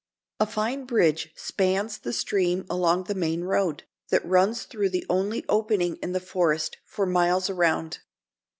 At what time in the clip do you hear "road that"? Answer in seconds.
3.43-4.25